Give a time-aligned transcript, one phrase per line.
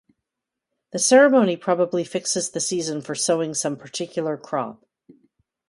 [0.93, 4.83] The ceremony probably fixes the season for sowing some particular crop.